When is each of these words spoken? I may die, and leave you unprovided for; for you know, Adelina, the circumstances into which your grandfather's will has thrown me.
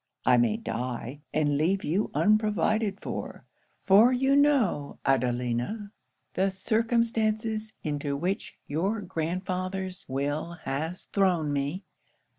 I 0.25 0.37
may 0.37 0.57
die, 0.57 1.21
and 1.31 1.59
leave 1.59 1.83
you 1.83 2.09
unprovided 2.15 2.99
for; 3.01 3.45
for 3.85 4.11
you 4.11 4.35
know, 4.35 4.97
Adelina, 5.05 5.91
the 6.33 6.49
circumstances 6.49 7.73
into 7.83 8.17
which 8.17 8.57
your 8.65 9.01
grandfather's 9.01 10.03
will 10.09 10.53
has 10.63 11.03
thrown 11.03 11.53
me. 11.53 11.83